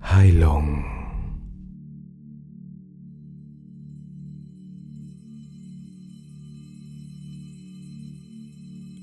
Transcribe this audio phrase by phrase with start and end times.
[0.00, 0.84] Heilung.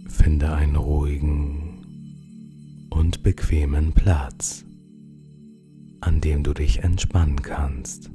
[0.08, 1.86] Finde einen ruhigen
[2.90, 4.66] und bequemen Platz,
[6.02, 8.10] an dem du dich entspannen kannst.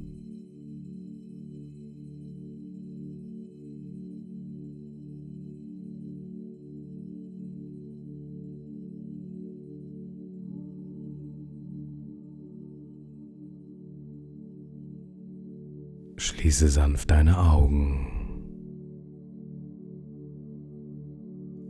[16.41, 18.07] Schließe sanft deine Augen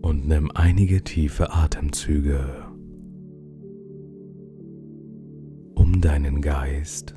[0.01, 2.45] und nimm einige tiefe Atemzüge,
[5.75, 7.15] um deinen Geist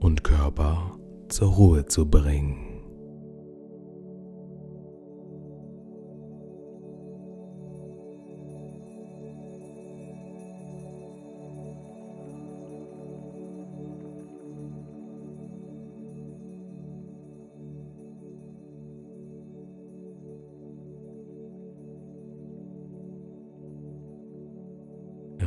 [0.00, 0.98] und Körper
[1.28, 2.65] zur Ruhe zu bringen.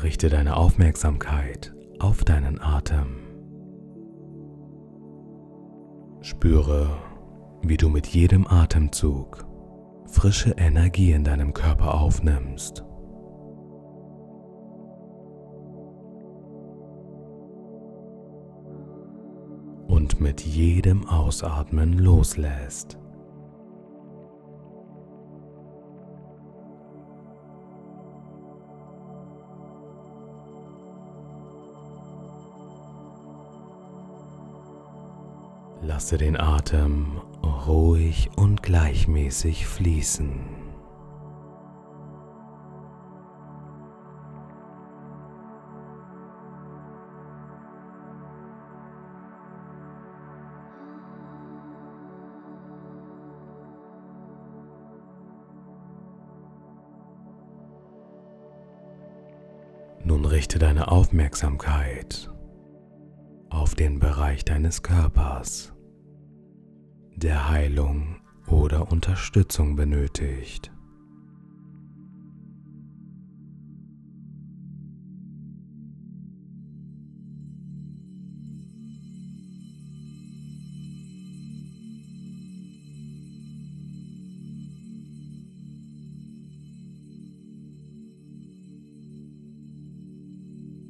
[0.04, 3.18] Richte deine Aufmerksamkeit auf deinen Atem.
[6.22, 6.98] Spüre,
[7.64, 9.46] wie du mit jedem Atemzug
[10.06, 12.86] frische Energie in deinem Körper aufnimmst.
[19.88, 22.98] Und mit jedem Ausatmen loslässt.
[36.00, 40.40] Lasse den Atem ruhig und gleichmäßig fließen.
[60.06, 62.30] Nun richte deine Aufmerksamkeit
[63.50, 65.74] auf den Bereich deines Körpers
[67.20, 68.16] der Heilung
[68.48, 70.72] oder Unterstützung benötigt.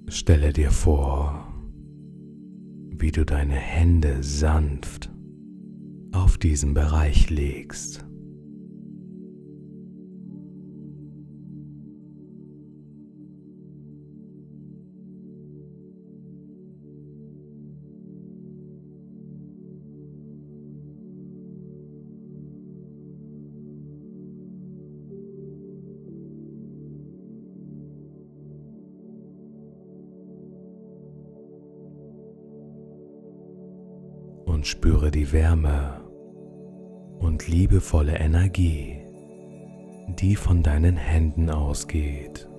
[0.08, 1.48] Stelle dir vor,
[2.92, 5.10] wie du deine Hände sanft
[6.20, 8.06] auf diesen Bereich legst.
[34.46, 36.09] und spüre die Wärme
[37.20, 38.98] und liebevolle Energie,
[40.08, 42.50] die von deinen Händen ausgeht.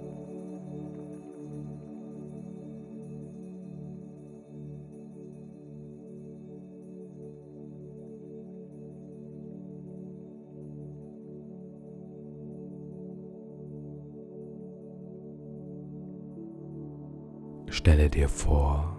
[17.71, 18.97] Stelle dir vor,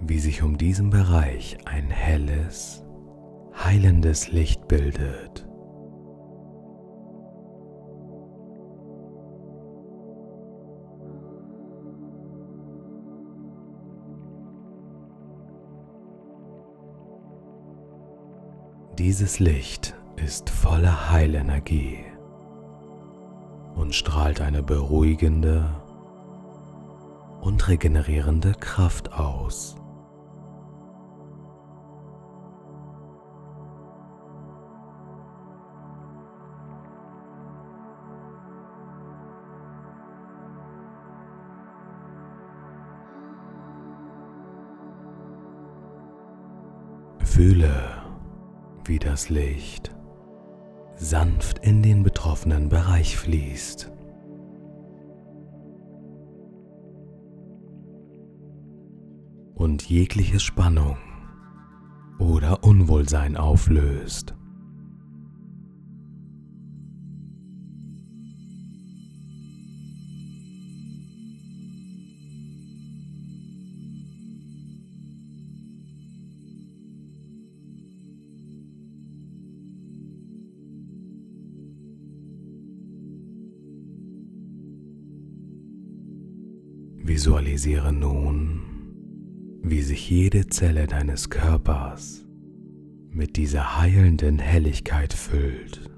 [0.00, 2.83] wie sich um diesen Bereich ein helles,
[3.64, 5.46] heilendes Licht bildet.
[18.98, 21.98] Dieses Licht ist voller Heilenergie
[23.74, 25.68] und strahlt eine beruhigende
[27.40, 29.76] und regenerierende Kraft aus.
[47.34, 47.74] Fühle,
[48.84, 49.92] wie das Licht
[50.94, 53.90] sanft in den betroffenen Bereich fließt.
[59.54, 60.96] Und jegliche Spannung
[62.20, 64.36] oder Unwohlsein auflöst.
[87.14, 88.60] Visualisiere nun,
[89.62, 92.26] wie sich jede Zelle deines Körpers
[93.08, 95.93] mit dieser heilenden Helligkeit füllt.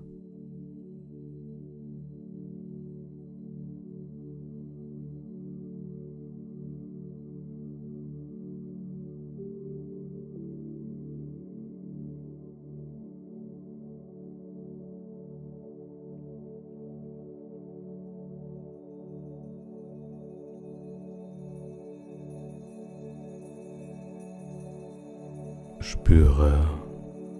[25.88, 26.68] Spüre,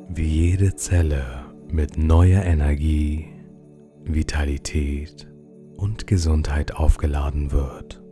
[0.09, 3.27] wie jede Zelle mit neuer Energie,
[4.05, 5.29] Vitalität
[5.77, 8.06] und Gesundheit aufgeladen wird.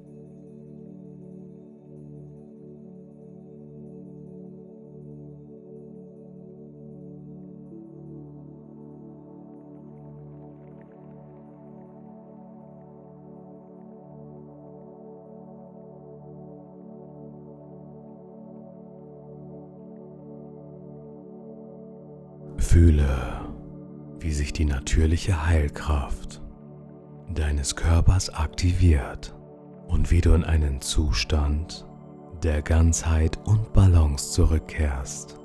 [22.64, 23.42] Fühle,
[24.18, 26.42] wie sich die natürliche Heilkraft
[27.32, 29.34] deines Körpers aktiviert
[29.86, 31.86] und wie du in einen Zustand
[32.42, 35.38] der Ganzheit und Balance zurückkehrst.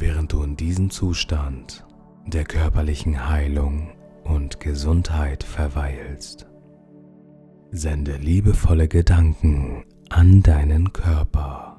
[0.00, 1.84] Während du in diesem Zustand
[2.26, 3.90] der körperlichen Heilung
[4.22, 6.46] und Gesundheit verweilst,
[7.72, 11.77] sende liebevolle Gedanken an deinen Körper.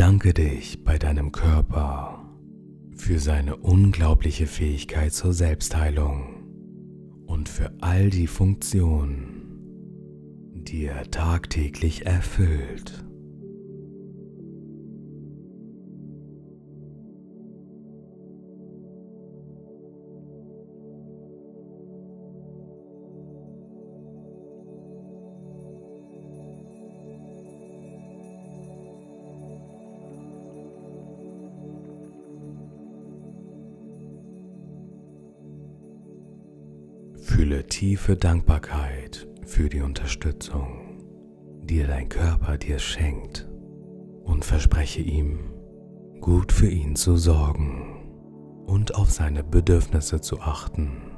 [0.00, 2.24] Bedanke dich bei deinem Körper
[2.96, 6.42] für seine unglaubliche Fähigkeit zur Selbstheilung
[7.26, 9.58] und für all die Funktionen,
[10.54, 13.04] die er tagtäglich erfüllt.
[37.40, 41.00] Fühle tiefe Dankbarkeit für die Unterstützung,
[41.62, 43.48] die dein Körper dir schenkt
[44.24, 45.38] und verspreche ihm,
[46.20, 51.09] gut für ihn zu sorgen und auf seine Bedürfnisse zu achten.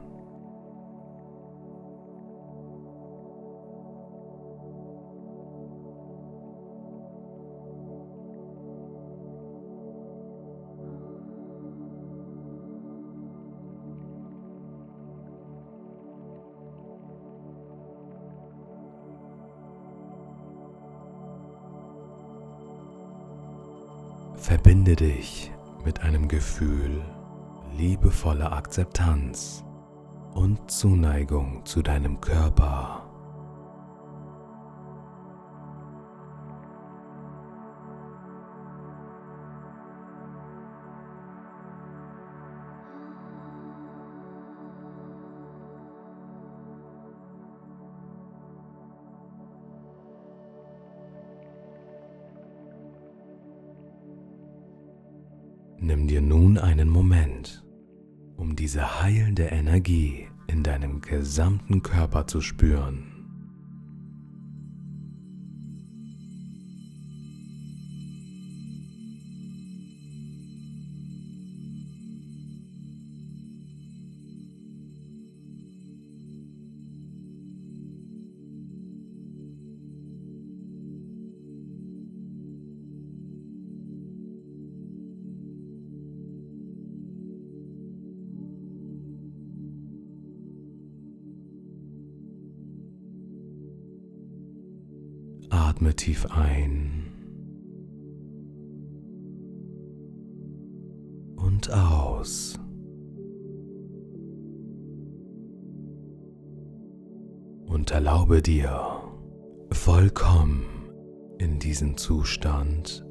[24.53, 25.51] Verbinde dich
[25.83, 27.01] mit einem Gefühl
[27.79, 29.65] liebevoller Akzeptanz
[30.35, 33.12] und Zuneigung zu deinem Körper.
[55.85, 57.65] Nimm dir nun einen Moment,
[58.37, 63.12] um diese heilende Energie in deinem gesamten Körper zu spüren.
[95.83, 97.11] Atme tief ein
[101.35, 102.57] und aus.
[107.67, 109.01] Und erlaube dir,
[109.73, 110.63] vollkommen
[111.39, 113.05] in diesen Zustand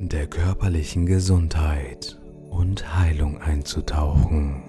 [0.00, 2.20] der körperlichen Gesundheit
[2.50, 4.67] und Heilung einzutauchen.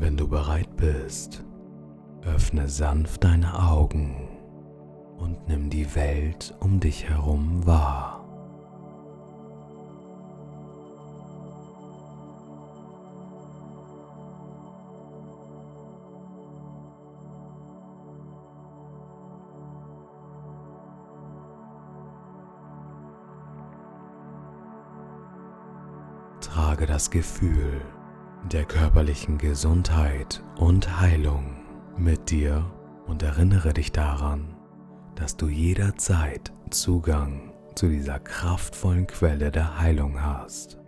[0.00, 1.44] Wenn du bereit bist,
[2.22, 4.28] öffne sanft deine Augen
[5.18, 8.24] und nimm die Welt um dich herum wahr.
[26.40, 27.82] Trage das Gefühl,
[28.46, 31.56] der körperlichen Gesundheit und Heilung
[31.98, 32.70] mit dir
[33.06, 34.56] und erinnere dich daran,
[35.16, 40.78] dass du jederzeit Zugang zu dieser kraftvollen Quelle der Heilung hast.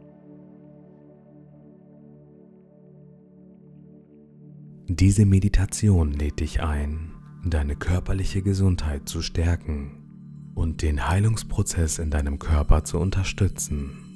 [4.89, 7.13] Diese Meditation lädt dich ein,
[7.45, 10.03] deine körperliche Gesundheit zu stärken
[10.55, 14.10] und den Heilungsprozess in deinem Körper zu unterstützen.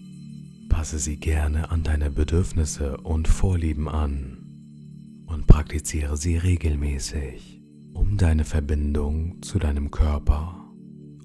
[0.74, 7.62] Passe sie gerne an deine Bedürfnisse und Vorlieben an und praktiziere sie regelmäßig,
[7.92, 10.74] um deine Verbindung zu deinem Körper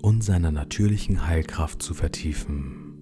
[0.03, 2.93] und seiner natürlichen Heilkraft zu vertiefen.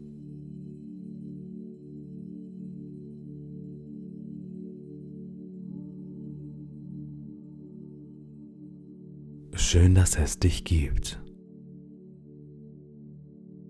[9.54, 11.22] Schön, dass es dich gibt.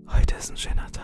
[0.08, 0.97] Heute ist ein schöner Tag.